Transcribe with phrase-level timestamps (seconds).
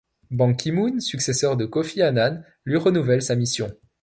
[0.31, 3.71] Ban Ki-moon, successeur de Kofi Annan, lui renouvelle sa mission.